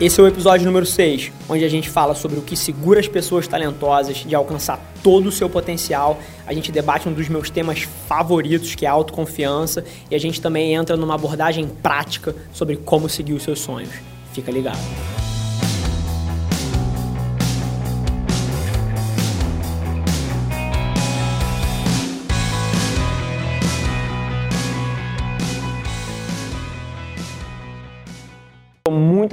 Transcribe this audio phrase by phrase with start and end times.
[0.00, 3.06] Esse é o episódio número 6, onde a gente fala sobre o que segura as
[3.06, 6.18] pessoas talentosas de alcançar todo o seu potencial.
[6.44, 10.40] A gente debate um dos meus temas favoritos, que é a autoconfiança, e a gente
[10.40, 13.92] também entra numa abordagem prática sobre como seguir os seus sonhos.
[14.32, 15.33] Fica ligado.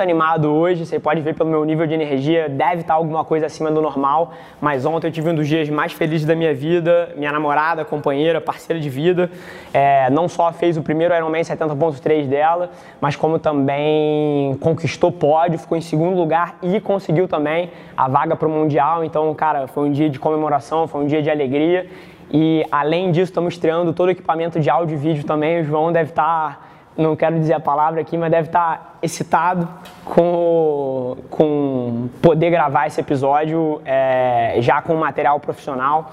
[0.02, 3.46] Muito animado hoje, você pode ver pelo meu nível de energia, deve estar alguma coisa
[3.46, 7.14] acima do normal, mas ontem eu tive um dos dias mais felizes da minha vida,
[7.16, 9.30] minha namorada, companheira, parceira de vida,
[9.74, 15.78] é, não só fez o primeiro Ironman 70.3 dela, mas como também conquistou pódio, ficou
[15.78, 19.92] em segundo lugar e conseguiu também a vaga para o Mundial, então, cara, foi um
[19.92, 21.86] dia de comemoração, foi um dia de alegria,
[22.34, 25.92] e além disso, estamos estreando todo o equipamento de áudio e vídeo também, o João
[25.92, 29.68] deve estar não quero dizer a palavra aqui, mas deve estar excitado
[30.06, 36.12] com, com poder gravar esse episódio é, já com material profissional.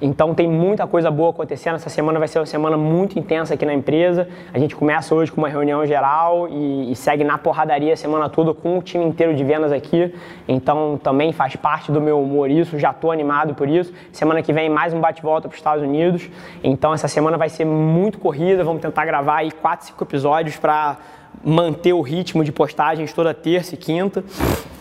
[0.00, 1.74] Então tem muita coisa boa acontecendo.
[1.74, 4.28] Essa semana vai ser uma semana muito intensa aqui na empresa.
[4.52, 8.28] A gente começa hoje com uma reunião geral e, e, segue na porradaria a semana
[8.28, 10.14] toda com o time inteiro de vendas aqui.
[10.48, 12.78] Então também faz parte do meu humor isso.
[12.78, 13.92] Já estou animado por isso.
[14.10, 16.30] Semana que vem mais um bate-volta para os Estados Unidos.
[16.64, 18.64] Então essa semana vai ser muito corrida.
[18.64, 20.96] Vamos tentar gravar aí 4, 5 episódios para
[21.44, 24.24] manter o ritmo de postagens toda terça e quinta.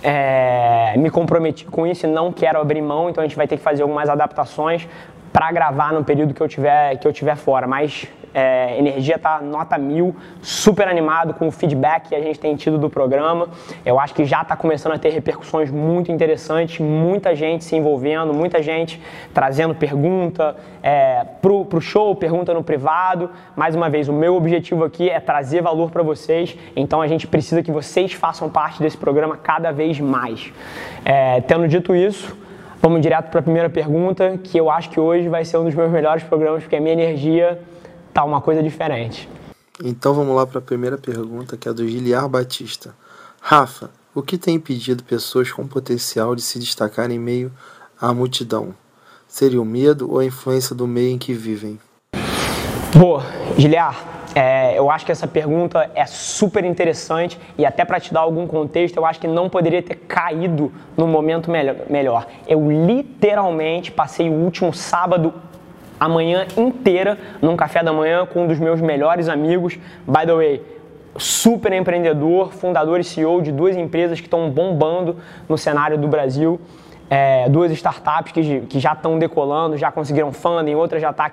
[0.01, 3.57] É, me comprometi com isso e não quero abrir mão, então a gente vai ter
[3.57, 4.87] que fazer algumas adaptações
[5.31, 7.67] para gravar no período que eu tiver, que eu tiver fora.
[7.67, 12.55] Mas é, energia tá nota mil, super animado com o feedback que a gente tem
[12.55, 13.49] tido do programa.
[13.85, 18.33] Eu acho que já está começando a ter repercussões muito interessantes, muita gente se envolvendo,
[18.33, 19.01] muita gente
[19.33, 23.29] trazendo pergunta é, pro, pro show, pergunta no privado.
[23.55, 27.27] Mais uma vez, o meu objetivo aqui é trazer valor para vocês, então a gente
[27.27, 30.51] precisa que vocês façam parte desse programa cada vez mais.
[31.03, 32.37] É, tendo dito isso,
[32.81, 35.75] Vamos direto para a primeira pergunta, que eu acho que hoje vai ser um dos
[35.75, 37.61] meus melhores programas, porque a minha energia
[38.13, 39.27] tá uma coisa diferente.
[39.83, 42.95] Então vamos lá para a primeira pergunta, que é do Giliar Batista.
[43.41, 47.51] Rafa, o que tem impedido pessoas com potencial de se destacar em meio
[47.99, 48.73] à multidão?
[49.27, 51.77] Seria o medo ou a influência do meio em que vivem?
[52.97, 53.23] Boa,
[53.57, 58.21] Giliar, é, eu acho que essa pergunta é super interessante e até para te dar
[58.21, 61.49] algum contexto, eu acho que não poderia ter caído no momento
[61.89, 62.27] melhor.
[62.47, 65.33] Eu literalmente passei o último sábado
[65.99, 69.77] a manhã inteira num café da manhã com um dos meus melhores amigos.
[70.07, 70.63] By the way,
[71.17, 75.17] super empreendedor, fundador e CEO de duas empresas que estão bombando
[75.47, 76.59] no cenário do Brasil
[77.09, 81.31] é, duas startups que, que já estão decolando, já conseguiram funding, outra já está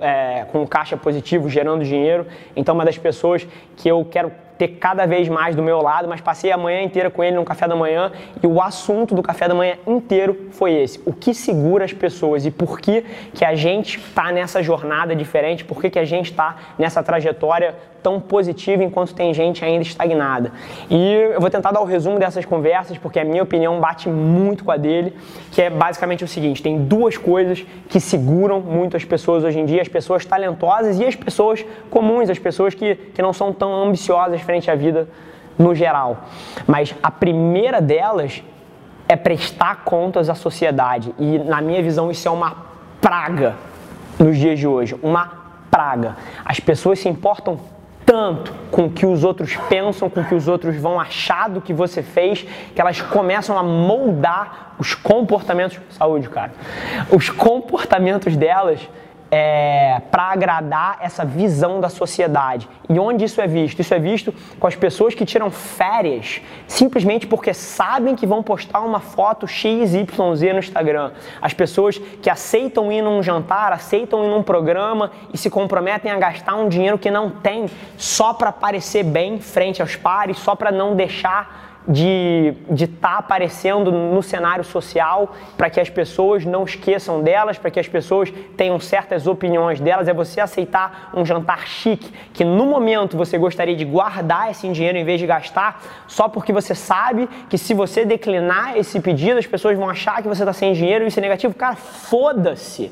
[0.00, 2.26] é, com caixa positivo, gerando dinheiro.
[2.54, 6.20] Então, uma das pessoas que eu quero ter cada vez mais do meu lado, mas
[6.20, 8.10] passei a manhã inteira com ele no café da manhã
[8.42, 12.46] e o assunto do café da manhã inteiro foi esse: o que segura as pessoas
[12.46, 16.30] e por que, que a gente está nessa jornada diferente, por que, que a gente
[16.30, 17.74] está nessa trajetória
[18.06, 20.52] tão positiva enquanto tem gente ainda estagnada.
[20.88, 24.62] E eu vou tentar dar o resumo dessas conversas, porque a minha opinião bate muito
[24.62, 25.12] com a dele,
[25.50, 29.66] que é basicamente o seguinte: tem duas coisas que seguram muito as pessoas hoje em
[29.66, 33.74] dia, as pessoas talentosas e as pessoas comuns, as pessoas que, que não são tão
[33.74, 35.08] ambiciosas frente à vida
[35.58, 36.24] no geral.
[36.66, 38.42] Mas a primeira delas
[39.08, 41.14] é prestar contas à sociedade.
[41.18, 42.56] E na minha visão isso é uma
[43.00, 43.54] praga
[44.18, 45.30] nos dias de hoje, uma
[45.70, 46.16] praga.
[46.44, 47.58] As pessoas se importam
[48.04, 51.60] tanto com o que os outros pensam, com o que os outros vão achar do
[51.60, 56.52] que você fez, que elas começam a moldar os comportamentos, saúde, cara,
[57.10, 58.88] os comportamentos delas
[59.38, 62.66] é, para agradar essa visão da sociedade.
[62.88, 63.80] E onde isso é visto?
[63.80, 68.80] Isso é visto com as pessoas que tiram férias simplesmente porque sabem que vão postar
[68.80, 71.10] uma foto XYZ no Instagram.
[71.42, 76.16] As pessoas que aceitam ir num jantar, aceitam ir num programa e se comprometem a
[76.16, 77.66] gastar um dinheiro que não tem
[77.98, 83.92] só para parecer bem frente aos pares, só para não deixar de estar tá aparecendo
[83.92, 88.78] no cenário social para que as pessoas não esqueçam delas, para que as pessoas tenham
[88.80, 93.84] certas opiniões delas, é você aceitar um jantar chique, que no momento você gostaria de
[93.84, 98.76] guardar esse dinheiro em vez de gastar, só porque você sabe que se você declinar
[98.76, 101.54] esse pedido, as pessoas vão achar que você está sem dinheiro e isso é negativo.
[101.54, 102.90] Cara, foda-se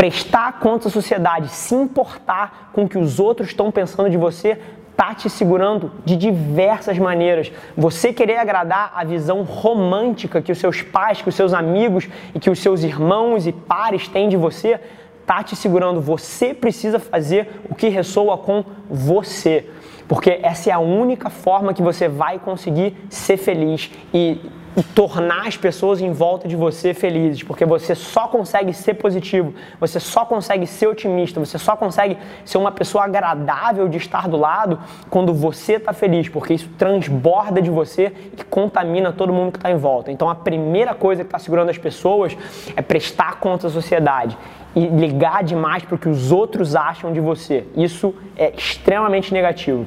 [0.00, 4.58] prestar conta à sociedade, se importar com o que os outros estão pensando de você,
[5.00, 7.50] tá te segurando de diversas maneiras.
[7.74, 12.38] Você querer agradar a visão romântica que os seus pais, que os seus amigos e
[12.38, 14.78] que os seus irmãos e pares têm de você,
[15.24, 16.02] tá te segurando.
[16.02, 19.70] Você precisa fazer o que ressoa com você.
[20.06, 24.38] Porque essa é a única forma que você vai conseguir ser feliz e
[24.76, 29.52] e tornar as pessoas em volta de você felizes, porque você só consegue ser positivo,
[29.80, 34.36] você só consegue ser otimista, você só consegue ser uma pessoa agradável de estar do
[34.36, 34.78] lado
[35.08, 39.70] quando você está feliz, porque isso transborda de você e contamina todo mundo que está
[39.70, 40.12] em volta.
[40.12, 42.36] Então a primeira coisa que está segurando as pessoas
[42.76, 44.38] é prestar conta à sociedade
[44.74, 47.66] e ligar demais para o que os outros acham de você.
[47.76, 49.86] Isso é extremamente negativo.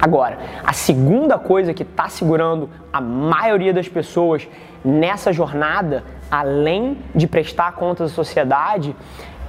[0.00, 4.46] Agora, a segunda coisa que está segurando a maioria das pessoas
[4.84, 8.94] nessa jornada, além de prestar contas à sociedade,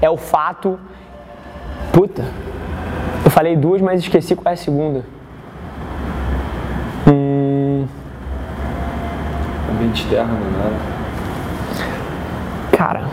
[0.02, 0.80] é o fato.
[1.94, 2.26] Puta,
[3.24, 5.06] eu falei duas, mas esqueci qual é a segunda.
[7.08, 7.86] Hum...
[9.72, 11.00] Ambiente terra, não era?
[12.76, 13.04] Cara,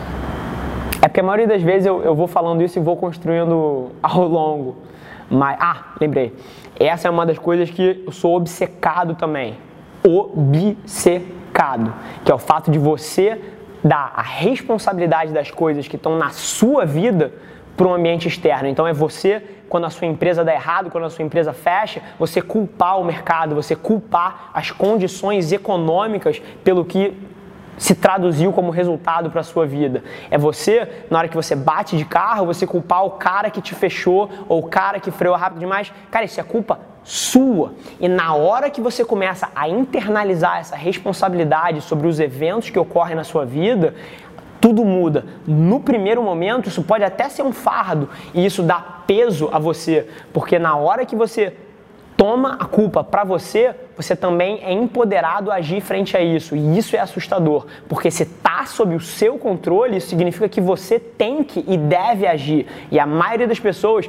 [1.03, 4.27] é porque a maioria das vezes eu, eu vou falando isso e vou construindo ao
[4.27, 4.77] longo.
[5.29, 6.33] Mas, ah, lembrei.
[6.79, 9.57] Essa é uma das coisas que eu sou obcecado também.
[10.05, 11.93] Obcecado.
[12.25, 13.41] Que é o fato de você
[13.83, 17.33] dar a responsabilidade das coisas que estão na sua vida
[17.77, 18.69] para o ambiente externo.
[18.69, 22.41] Então é você, quando a sua empresa dá errado, quando a sua empresa fecha, você
[22.41, 27.15] culpar o mercado, você culpar as condições econômicas pelo que
[27.79, 30.03] se traduziu como resultado para a sua vida.
[30.31, 33.75] É você, na hora que você bate de carro, você culpar o cara que te
[33.75, 35.93] fechou ou o cara que freou rápido demais.
[36.11, 37.73] Cara, isso é culpa sua.
[38.01, 43.15] E na hora que você começa a internalizar essa responsabilidade sobre os eventos que ocorrem
[43.15, 43.95] na sua vida,
[44.61, 45.25] tudo muda.
[45.47, 50.09] No primeiro momento, isso pode até ser um fardo e isso dá peso a você,
[50.33, 51.57] porque na hora que você
[52.17, 56.57] toma a culpa para você, você também é empoderado a agir frente a isso.
[56.57, 60.99] E isso é assustador, porque se está sob o seu controle, isso significa que você
[60.99, 62.67] tem que e deve agir.
[62.91, 64.09] E a maioria das pessoas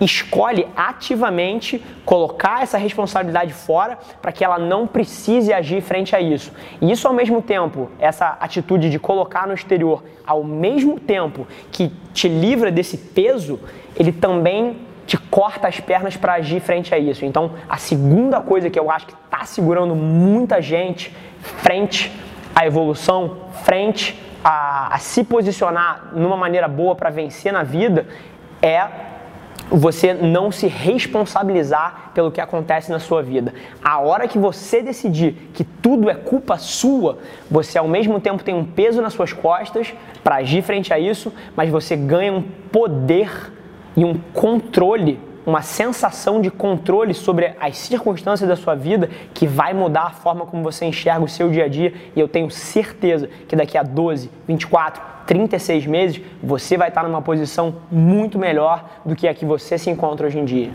[0.00, 6.52] escolhe ativamente colocar essa responsabilidade fora para que ela não precise agir frente a isso.
[6.80, 11.92] E isso ao mesmo tempo, essa atitude de colocar no exterior, ao mesmo tempo que
[12.12, 13.60] te livra desse peso,
[13.96, 17.24] ele também te corta as pernas para agir frente a isso.
[17.24, 22.10] Então, a segunda coisa que eu acho que está segurando muita gente frente
[22.54, 28.06] à evolução, frente a, a se posicionar numa maneira boa para vencer na vida,
[28.62, 28.86] é
[29.70, 33.54] você não se responsabilizar pelo que acontece na sua vida.
[33.82, 37.18] A hora que você decidir que tudo é culpa sua,
[37.50, 41.32] você ao mesmo tempo tem um peso nas suas costas para agir frente a isso,
[41.56, 43.52] mas você ganha um poder
[43.96, 49.74] e um controle, uma sensação de controle sobre as circunstâncias da sua vida que vai
[49.74, 51.92] mudar a forma como você enxerga o seu dia a dia.
[52.14, 57.22] E eu tenho certeza que daqui a 12, 24, 36 meses você vai estar numa
[57.22, 60.70] posição muito melhor do que a que você se encontra hoje em dia.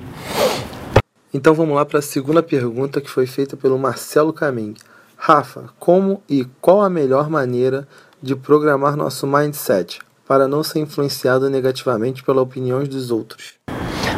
[1.34, 4.76] Então vamos lá para a segunda pergunta que foi feita pelo Marcelo Caminho.
[5.16, 7.88] Rafa, como e qual a melhor maneira
[8.22, 10.00] de programar nosso mindset?
[10.30, 13.56] Para não ser influenciado negativamente pelas opiniões dos outros?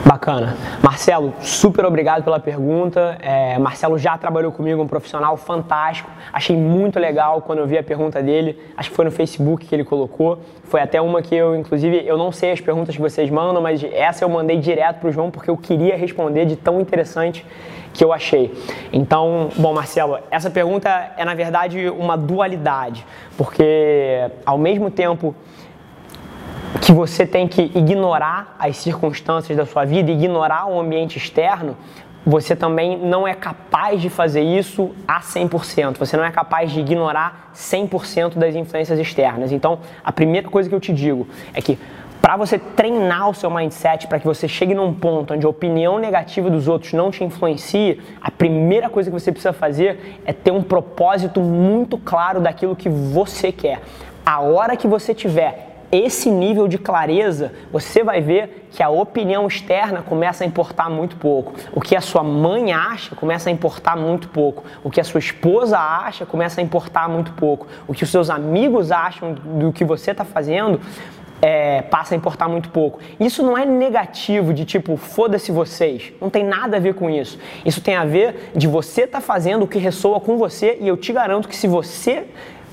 [0.06, 0.58] Bacana.
[0.84, 3.18] Marcelo, super obrigado pela pergunta.
[3.22, 6.12] É, Marcelo já trabalhou comigo, um profissional fantástico.
[6.34, 8.60] Achei muito legal quando eu vi a pergunta dele.
[8.76, 10.40] Acho que foi no Facebook que ele colocou.
[10.66, 13.82] Foi até uma que eu, inclusive, eu não sei as perguntas que vocês mandam, mas
[13.82, 17.46] essa eu mandei direto para o João porque eu queria responder de tão interessante
[17.94, 18.54] que eu achei.
[18.92, 23.06] Então, bom, Marcelo, essa pergunta é na verdade uma dualidade,
[23.38, 25.36] porque ao mesmo tempo
[26.80, 31.76] que você tem que ignorar as circunstâncias da sua vida, ignorar o ambiente externo,
[32.26, 35.98] você também não é capaz de fazer isso a 100%.
[35.98, 39.52] Você não é capaz de ignorar 100% das influências externas.
[39.52, 41.80] Então, a primeira coisa que eu te digo é que
[42.22, 45.98] para você treinar o seu mindset, para que você chegue num ponto onde a opinião
[45.98, 50.52] negativa dos outros não te influencie, a primeira coisa que você precisa fazer é ter
[50.52, 53.82] um propósito muito claro daquilo que você quer.
[54.24, 59.46] A hora que você tiver esse nível de clareza, você vai ver que a opinião
[59.46, 61.54] externa começa a importar muito pouco.
[61.74, 64.64] O que a sua mãe acha começa a importar muito pouco.
[64.84, 67.68] O que a sua esposa acha começa a importar muito pouco.
[67.88, 70.80] O que os seus amigos acham do que você está fazendo
[71.42, 73.00] é, passa a importar muito pouco.
[73.20, 76.14] Isso não é negativo de tipo, foda-se vocês.
[76.22, 77.40] Não tem nada a ver com isso.
[77.66, 80.88] Isso tem a ver de você estar tá fazendo o que ressoa com você e
[80.88, 82.28] eu te garanto que se você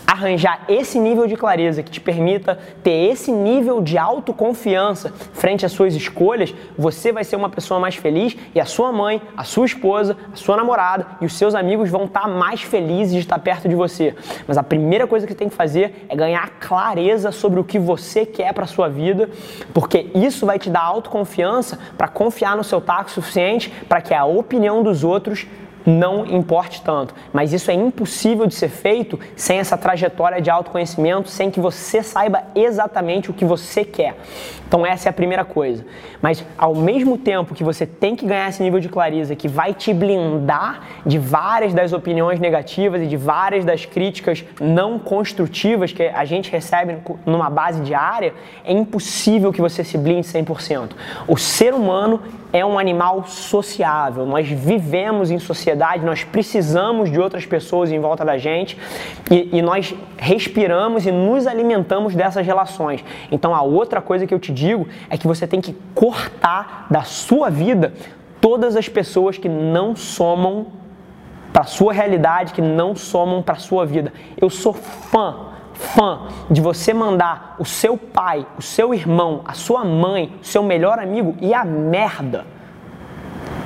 [0.08, 5.72] arranjar esse nível de clareza que te permita ter esse nível de autoconfiança frente às
[5.72, 9.66] suas escolhas, você vai ser uma pessoa mais feliz e a sua mãe, a sua
[9.66, 13.68] esposa, a sua namorada e os seus amigos vão estar mais felizes de estar perto
[13.68, 14.16] de você.
[14.46, 18.24] Mas a primeira coisa que tem que fazer é ganhar clareza sobre o que você
[18.24, 19.28] quer para sua vida,
[19.74, 24.24] porque isso vai te dar autoconfiança para confiar no seu taco suficiente para que a
[24.24, 25.46] opinião dos outros
[25.88, 27.14] não importe tanto.
[27.32, 32.02] Mas isso é impossível de ser feito sem essa trajetória de autoconhecimento, sem que você
[32.02, 34.16] saiba exatamente o que você quer.
[34.66, 35.84] Então essa é a primeira coisa.
[36.20, 39.72] Mas ao mesmo tempo que você tem que ganhar esse nível de clareza que vai
[39.72, 46.02] te blindar de várias das opiniões negativas e de várias das críticas não construtivas que
[46.02, 50.90] a gente recebe numa base diária, é impossível que você se blinde 100%.
[51.26, 52.20] O ser humano
[52.52, 54.24] é um animal sociável.
[54.24, 58.78] Nós vivemos em sociedade, nós precisamos de outras pessoas em volta da gente
[59.30, 63.04] e, e, nós respiramos e nos alimentamos dessas relações.
[63.30, 67.02] Então, a outra coisa que eu te digo é que você tem que cortar da
[67.02, 67.92] sua vida
[68.40, 70.68] todas as pessoas que não somam
[71.52, 74.12] para sua realidade, que não somam para sua vida.
[74.40, 79.84] Eu sou fã fã de você mandar o seu pai, o seu irmão, a sua
[79.84, 82.44] mãe, o seu melhor amigo e a merda.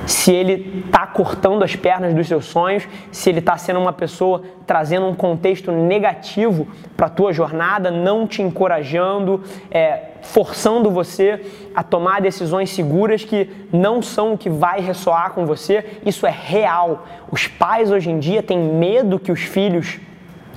[0.05, 4.43] Se ele está cortando as pernas dos seus sonhos, se ele está sendo uma pessoa
[4.67, 9.41] trazendo um contexto negativo para a tua jornada, não te encorajando,
[9.71, 11.41] é, forçando você
[11.73, 16.35] a tomar decisões seguras que não são o que vai ressoar com você, isso é
[16.37, 17.07] real.
[17.31, 19.99] Os pais hoje em dia têm medo que os filhos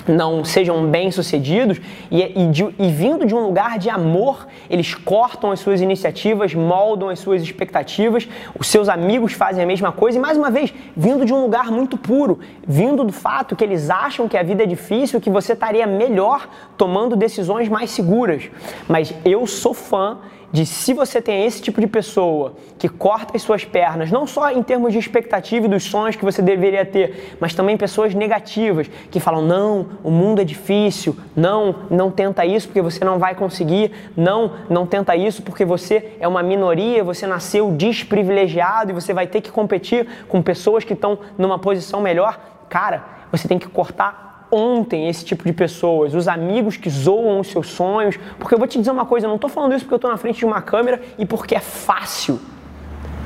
[0.07, 5.61] não sejam bem-sucedidos e, e, e, vindo de um lugar de amor, eles cortam as
[5.61, 10.37] suas iniciativas, moldam as suas expectativas, os seus amigos fazem a mesma coisa e, mais
[10.37, 14.37] uma vez, vindo de um lugar muito puro, vindo do fato que eles acham que
[14.37, 18.51] a vida é difícil, que você estaria melhor tomando decisões mais seguras.
[18.89, 20.19] Mas eu sou fã
[20.53, 24.51] de se você tem esse tipo de pessoa que corta as suas pernas, não só
[24.51, 28.89] em termos de expectativa e dos sonhos que você deveria ter, mas também pessoas negativas
[29.11, 33.35] que falam: não, o mundo é difícil, não, não tenta isso porque você não vai
[33.35, 39.13] conseguir, não, não tenta isso porque você é uma minoria, você nasceu desprivilegiado e você
[39.13, 42.39] vai ter que competir com pessoas que estão numa posição melhor.
[42.69, 47.49] Cara, você tem que cortar ontem esse tipo de pessoas, os amigos que zoam os
[47.49, 49.95] seus sonhos, porque eu vou te dizer uma coisa, eu não estou falando isso porque
[49.95, 52.41] eu estou na frente de uma câmera e porque é fácil.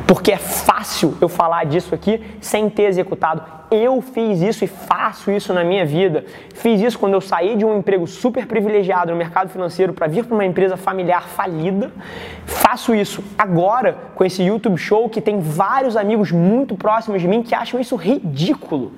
[0.07, 3.43] Porque é fácil eu falar disso aqui sem ter executado.
[3.71, 6.25] Eu fiz isso e faço isso na minha vida.
[6.53, 10.25] Fiz isso quando eu saí de um emprego super privilegiado no mercado financeiro para vir
[10.25, 11.93] para uma empresa familiar falida.
[12.45, 17.45] Faço isso agora com esse YouTube show que tem vários amigos muito próximos de mim
[17.45, 18.93] que acham isso ridículo.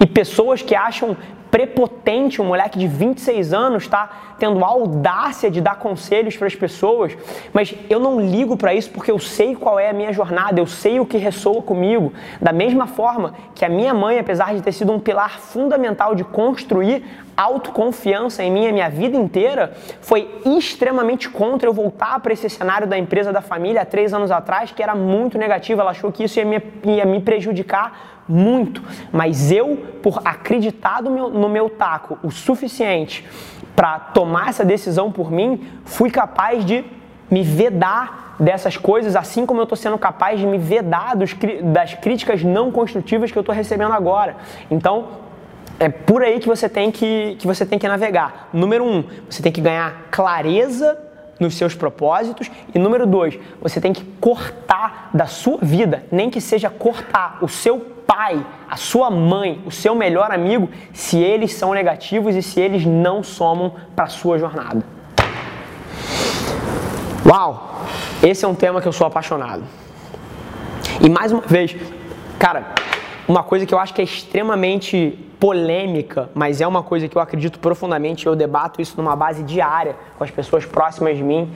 [0.00, 1.16] E pessoas que acham
[1.52, 6.54] prepotente, um moleque de 26 anos está tendo a audácia de dar conselhos para as
[6.54, 7.12] pessoas,
[7.52, 10.66] mas eu não ligo para isso porque eu sei qual é a minha jornada, eu
[10.66, 12.10] sei o que ressoa comigo.
[12.40, 16.24] Da mesma forma que a minha mãe, apesar de ter sido um pilar fundamental de
[16.24, 17.04] construir
[17.36, 22.86] autoconfiança em mim a minha vida inteira, foi extremamente contra eu voltar para esse cenário
[22.86, 25.82] da empresa da família há três anos atrás, que era muito negativo.
[25.82, 31.48] Ela achou que isso ia me, ia me prejudicar muito, mas eu, por acreditar no
[31.48, 33.24] meu, taco o suficiente
[33.74, 36.84] para tomar essa decisão por mim, fui capaz de
[37.30, 41.34] me vedar dessas coisas, assim como eu estou sendo capaz de me vedar dos,
[41.72, 44.36] das críticas não construtivas que eu estou recebendo agora.
[44.70, 45.08] Então,
[45.78, 48.48] é por aí que você tem que, que você tem que navegar.
[48.52, 50.98] Número um, você tem que ganhar clareza
[51.40, 52.50] nos seus propósitos.
[52.74, 57.48] E número dois, você tem que cortar da sua vida, nem que seja cortar o
[57.48, 62.60] seu pai, a sua mãe, o seu melhor amigo, se eles são negativos e se
[62.60, 64.82] eles não somam para sua jornada.
[67.26, 67.86] Uau!
[68.22, 69.62] Esse é um tema que eu sou apaixonado.
[71.00, 71.74] E mais uma vez,
[72.38, 72.74] cara,
[73.26, 77.22] uma coisa que eu acho que é extremamente polêmica, mas é uma coisa que eu
[77.22, 81.50] acredito profundamente, eu debato isso numa base diária com as pessoas próximas de mim.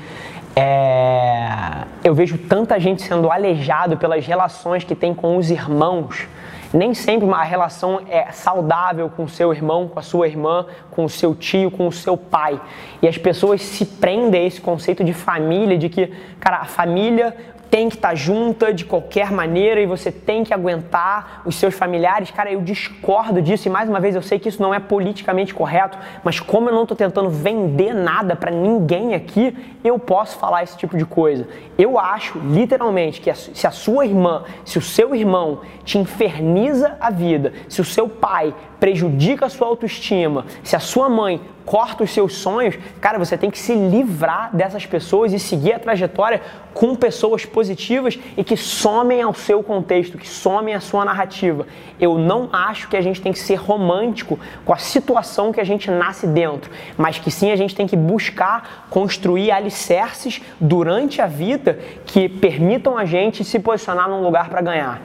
[0.56, 1.84] É...
[2.02, 6.26] Eu vejo tanta gente sendo aleijado pelas relações que tem com os irmãos.
[6.72, 11.08] Nem sempre uma relação é saudável com seu irmão, com a sua irmã, com o
[11.08, 12.60] seu tio, com o seu pai.
[13.00, 17.36] E as pessoas se prendem a esse conceito de família, de que, cara, a família
[17.70, 21.74] tem que estar tá junta de qualquer maneira e você tem que aguentar os seus
[21.74, 22.30] familiares.
[22.30, 25.54] Cara, eu discordo disso e mais uma vez eu sei que isso não é politicamente
[25.54, 30.62] correto, mas como eu não estou tentando vender nada para ninguém aqui, eu posso falar
[30.62, 31.46] esse tipo de coisa.
[31.78, 37.10] Eu acho, literalmente, que se a sua irmã, se o seu irmão te inferniza a
[37.10, 42.10] vida, se o seu pai prejudica a sua autoestima, se a sua mãe corta os
[42.12, 46.40] seus sonhos, cara, você tem que se livrar dessas pessoas e seguir a trajetória
[46.72, 51.66] com pessoas positivas e que somem ao seu contexto, que somem à sua narrativa.
[51.98, 55.64] Eu não acho que a gente tem que ser romântico com a situação que a
[55.64, 61.26] gente nasce dentro, mas que sim a gente tem que buscar construir alicerces durante a
[61.26, 65.00] vida que permitam a gente se posicionar num lugar para ganhar.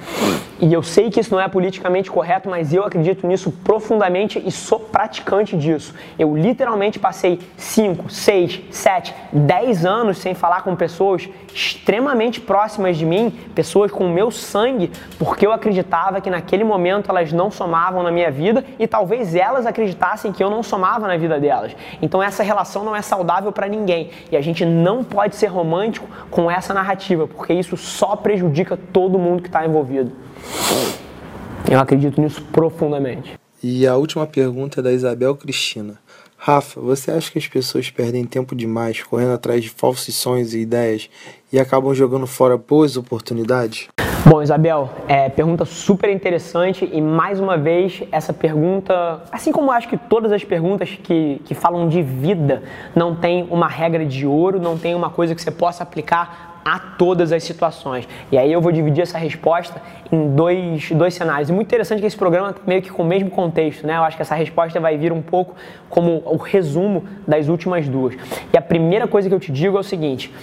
[0.59, 4.51] E eu sei que isso não é politicamente correto, mas eu acredito nisso profundamente e
[4.51, 5.93] sou praticante disso.
[6.17, 13.05] Eu literalmente passei 5, 6, 7, 10 anos sem falar com pessoas extremamente próximas de
[13.05, 18.03] mim, pessoas com o meu sangue, porque eu acreditava que naquele momento elas não somavam
[18.03, 21.75] na minha vida e talvez elas acreditassem que eu não somava na vida delas.
[22.01, 26.07] Então essa relação não é saudável para ninguém e a gente não pode ser romântico
[26.29, 30.11] com essa narrativa, porque isso só prejudica todo mundo que está envolvido.
[31.69, 33.40] Eu acredito nisso profundamente.
[33.63, 35.99] E a última pergunta é da Isabel Cristina.
[36.35, 40.61] Rafa, você acha que as pessoas perdem tempo demais correndo atrás de falsos sonhos e
[40.61, 41.07] ideias
[41.53, 43.87] e acabam jogando fora boas oportunidades?
[44.25, 49.87] Bom, Isabel, é, pergunta super interessante e mais uma vez essa pergunta, assim como acho
[49.87, 52.63] que todas as perguntas que, que falam de vida,
[52.95, 56.79] não tem uma regra de ouro, não tem uma coisa que você possa aplicar a
[56.79, 58.07] todas as situações.
[58.31, 61.49] E aí eu vou dividir essa resposta em dois, dois cenários.
[61.49, 63.97] E muito interessante que esse programa tá meio que com o mesmo contexto, né?
[63.97, 65.55] Eu acho que essa resposta vai vir um pouco
[65.89, 68.15] como o resumo das últimas duas.
[68.53, 70.33] E a primeira coisa que eu te digo é o seguinte: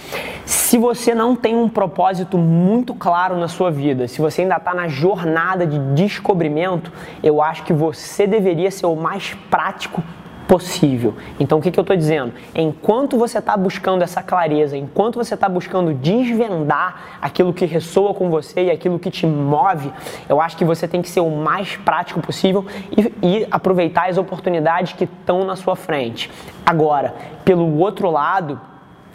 [0.45, 4.73] se você não tem um propósito muito claro na sua vida, se você ainda está
[4.73, 6.91] na jornada de descobrimento,
[7.23, 10.03] eu acho que você deveria ser o mais prático
[10.49, 11.13] possível.
[11.39, 12.33] Então, o que, que eu estou dizendo?
[12.55, 18.31] Enquanto você está buscando essa clareza, enquanto você está buscando desvendar aquilo que ressoa com
[18.31, 19.93] você e aquilo que te move,
[20.27, 22.65] eu acho que você tem que ser o mais prático possível
[22.97, 26.31] e, e aproveitar as oportunidades que estão na sua frente.
[26.65, 27.13] Agora,
[27.45, 28.59] pelo outro lado,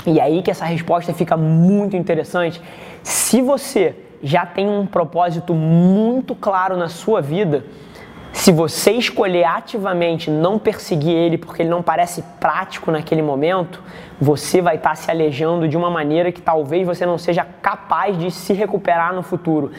[0.06, 2.62] e aí que essa resposta fica muito interessante,
[3.02, 7.64] se você já tem um propósito muito claro na sua vida,
[8.35, 13.81] se você escolher ativamente não perseguir ele porque ele não parece prático naquele momento,
[14.20, 18.31] você vai estar se alejando de uma maneira que talvez você não seja capaz de
[18.31, 19.72] se recuperar no futuro,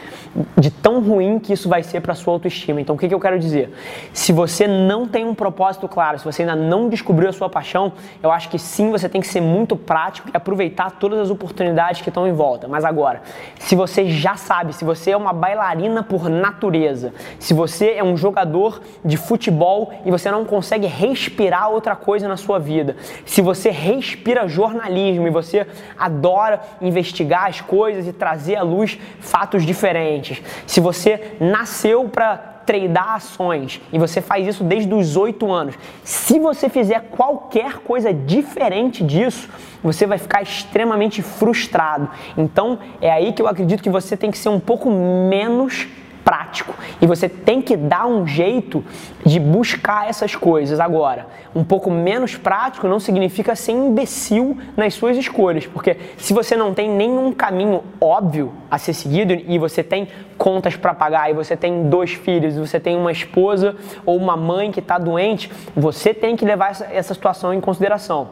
[0.57, 2.81] de tão ruim que isso vai ser para sua autoestima.
[2.81, 3.73] Então, o que, que eu quero dizer?
[4.13, 7.93] Se você não tem um propósito claro, se você ainda não descobriu a sua paixão,
[8.21, 12.01] eu acho que sim, você tem que ser muito prático e aproveitar todas as oportunidades
[12.01, 12.67] que estão em volta.
[12.67, 13.21] Mas agora,
[13.59, 18.17] se você já sabe, se você é uma bailarina por natureza, se você é um
[18.17, 22.95] jogador de futebol e você não consegue respirar outra coisa na sua vida,
[23.25, 28.97] se você respira respira jornalismo e você adora investigar as coisas e trazer à luz
[29.19, 32.35] fatos diferentes, se você nasceu para
[32.65, 38.11] treinar ações e você faz isso desde os oito anos, se você fizer qualquer coisa
[38.11, 39.47] diferente disso,
[39.83, 42.09] você vai ficar extremamente frustrado.
[42.35, 45.87] Então é aí que eu acredito que você tem que ser um pouco menos
[46.25, 48.83] prático e você tem que dar um jeito
[49.23, 50.79] de buscar essas coisas.
[50.79, 56.55] Agora, um pouco menos prático não significa ser imbecil nas suas escolhas, porque se você
[56.55, 61.33] não tem nenhum caminho óbvio a ser seguido e você tem contas para pagar e
[61.33, 65.51] você tem dois filhos, e você tem uma esposa ou uma mãe que está doente,
[65.75, 68.29] você tem que levar essa, essa situação em consideração.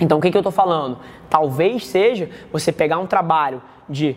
[0.00, 0.98] Então, o que, que eu estou falando?
[1.28, 4.16] Talvez seja você pegar um trabalho de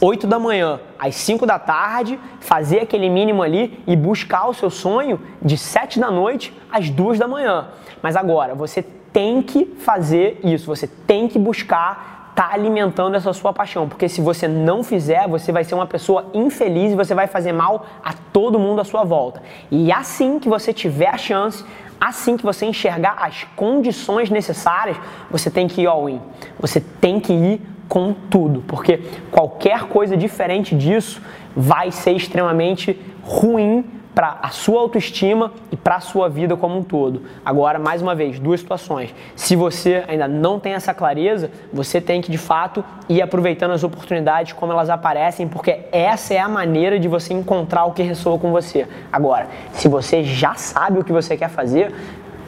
[0.00, 4.70] 8 da manhã às 5 da tarde, fazer aquele mínimo ali e buscar o seu
[4.70, 7.68] sonho de 7 da noite às 2 da manhã.
[8.02, 8.82] Mas agora, você
[9.12, 14.20] tem que fazer isso, você tem que buscar tá alimentando essa sua paixão, porque se
[14.20, 18.12] você não fizer, você vai ser uma pessoa infeliz e você vai fazer mal a
[18.12, 19.42] todo mundo à sua volta.
[19.70, 21.64] E assim que você tiver a chance,
[21.98, 24.98] assim que você enxergar as condições necessárias,
[25.30, 26.20] você tem que ir all in.
[26.60, 31.20] Você tem que ir com tudo, porque qualquer coisa diferente disso
[31.54, 33.84] vai ser extremamente ruim
[34.16, 37.24] para a sua autoestima e para a sua vida como um todo.
[37.44, 39.14] Agora, mais uma vez, duas situações.
[39.34, 43.84] Se você ainda não tem essa clareza, você tem que de fato ir aproveitando as
[43.84, 48.38] oportunidades como elas aparecem, porque essa é a maneira de você encontrar o que ressoa
[48.38, 48.88] com você.
[49.12, 51.94] Agora, se você já sabe o que você quer fazer,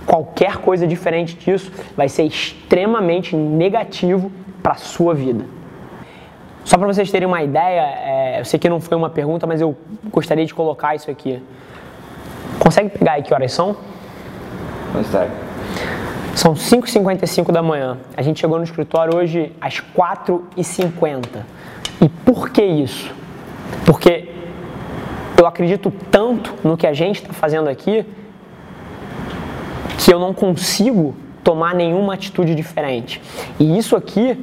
[0.07, 4.33] qualquer coisa diferente disso vai ser extremamente negativo
[4.69, 5.47] para a sua vida.
[6.63, 9.63] Só para vocês terem uma ideia, é, eu sei que não foi uma pergunta, mas
[9.63, 9.75] eu
[10.13, 11.43] gostaria de colocar isso aqui.
[12.59, 13.75] Consegue pegar aí que horas são?
[14.93, 15.33] Consegue.
[16.35, 17.97] São 5h55 da manhã.
[18.15, 21.27] A gente chegou no escritório hoje às 4h50.
[22.03, 23.11] E por que isso?
[23.87, 24.29] Porque
[25.39, 28.05] eu acredito tanto no que a gente está fazendo aqui
[29.97, 31.17] que eu não consigo
[31.49, 33.23] tomar nenhuma atitude diferente.
[33.59, 34.39] E isso aqui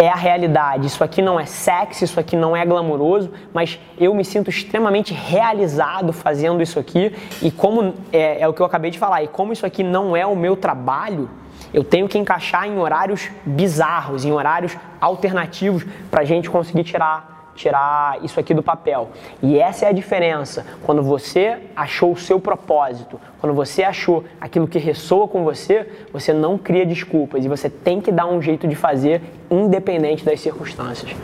[0.00, 0.86] é a realidade.
[0.86, 5.12] Isso aqui não é sexy, isso aqui não é glamouroso, mas eu me sinto extremamente
[5.12, 7.14] realizado fazendo isso aqui.
[7.42, 10.16] E como é, é, o que eu acabei de falar, e como isso aqui não
[10.16, 11.28] é o meu trabalho,
[11.72, 17.39] eu tenho que encaixar em horários bizarros, em horários alternativos, para a gente conseguir tirar
[17.54, 19.10] tirar isso aqui do papel.
[19.42, 20.66] E essa é a diferença.
[20.82, 26.32] Quando você achou o seu propósito, quando você achou aquilo que ressoa com você, você
[26.32, 31.14] não cria desculpas e você tem que dar um jeito de fazer independente das circunstâncias.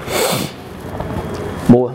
[1.68, 1.92] Boa.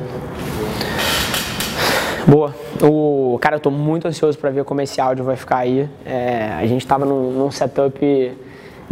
[2.28, 2.56] Boa.
[2.82, 5.90] O cara, eu tô muito ansioso para ver como esse áudio vai ficar aí.
[6.06, 8.38] É, a gente estava num, num setup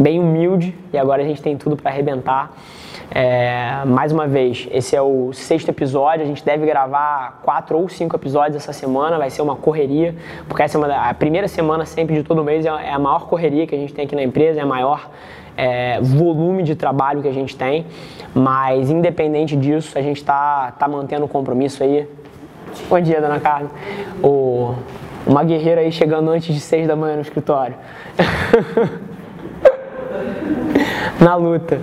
[0.00, 2.52] bem humilde e agora a gente tem tudo para arrebentar.
[3.12, 6.24] É, mais uma vez, esse é o sexto episódio.
[6.24, 9.18] A gente deve gravar quatro ou cinco episódios essa semana.
[9.18, 10.14] Vai ser uma correria,
[10.48, 13.26] porque essa é uma, a primeira semana sempre de todo mês é, é a maior
[13.26, 15.10] correria que a gente tem aqui na empresa, é a maior
[15.56, 17.84] é, volume de trabalho que a gente tem.
[18.32, 22.08] Mas independente disso, a gente está tá mantendo o compromisso aí.
[22.88, 23.70] Bom dia, dona Carla.
[24.22, 24.74] O,
[25.26, 27.74] uma guerreira aí chegando antes de seis da manhã no escritório.
[31.20, 31.78] na luta.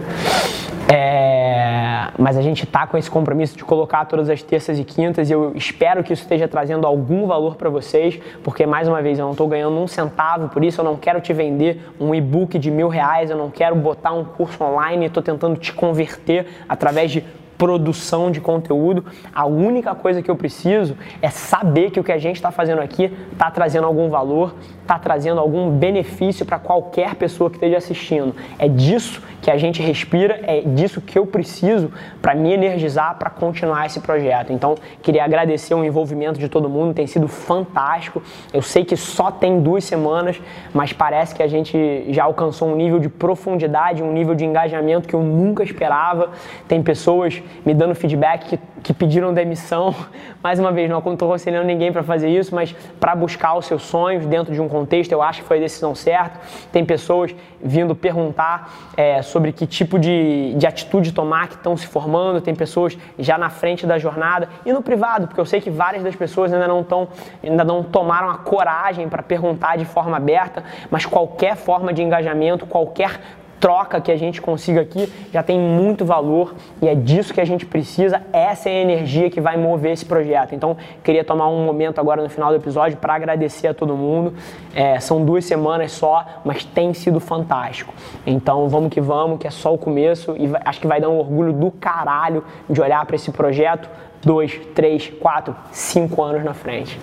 [0.91, 5.30] É, mas a gente está com esse compromisso de colocar todas as terças e quintas
[5.30, 9.19] e eu espero que isso esteja trazendo algum valor para vocês, porque mais uma vez
[9.19, 12.58] eu não estou ganhando um centavo por isso, eu não quero te vender um e-book
[12.58, 17.12] de mil reais, eu não quero botar um curso online, estou tentando te converter através
[17.12, 17.23] de
[17.58, 19.04] produção de conteúdo.
[19.34, 22.80] A única coisa que eu preciso é saber que o que a gente está fazendo
[22.80, 24.54] aqui está trazendo algum valor,
[24.88, 28.34] está trazendo algum benefício para qualquer pessoa que esteja assistindo.
[28.58, 33.30] É disso que a gente respira, é disso que eu preciso para me energizar para
[33.30, 34.52] continuar esse projeto.
[34.52, 38.21] Então, queria agradecer o envolvimento de todo mundo, tem sido fantástico.
[38.54, 40.41] Eu sei que só tem duas semanas,
[40.73, 45.08] mas parece que a gente já alcançou um nível de profundidade, um nível de engajamento
[45.08, 46.32] que eu nunca esperava.
[46.67, 49.93] Tem pessoas me dando feedback que, que pediram demissão.
[50.41, 53.82] Mais uma vez, não estou aconselhando ninguém para fazer isso, mas para buscar os seus
[53.84, 56.39] sonhos dentro de um contexto, eu acho que foi a decisão certa.
[56.71, 61.86] Tem pessoas vindo perguntar é, sobre que tipo de, de atitude tomar que estão se
[61.86, 65.69] formando, tem pessoas já na frente da jornada e no privado, porque eu sei que
[65.69, 67.10] várias das pessoas ainda não, tão,
[67.43, 72.65] ainda não tomaram a coragem para perguntar de forma aberta, mas qualquer forma de engajamento,
[72.65, 73.19] qualquer
[73.59, 77.45] troca que a gente consiga aqui já tem muito valor e é disso que a
[77.45, 78.21] gente precisa.
[78.31, 80.53] Essa é a energia que vai mover esse projeto.
[80.53, 84.33] Então, queria tomar um momento agora no final do episódio para agradecer a todo mundo.
[84.73, 87.93] É, são duas semanas só, mas tem sido fantástico.
[88.25, 91.17] Então, vamos que vamos, que é só o começo e acho que vai dar um
[91.17, 93.89] orgulho do caralho de olhar para esse projeto
[94.23, 96.99] dois, três, quatro, cinco anos na frente.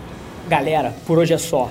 [0.48, 1.70] Galera, por hoje é só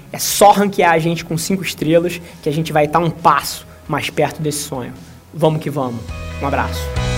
[0.11, 3.65] É só ranquear a gente com 5 estrelas que a gente vai estar um passo
[3.87, 4.93] mais perto desse sonho.
[5.33, 6.01] Vamos que vamos.
[6.41, 7.10] Um abraço.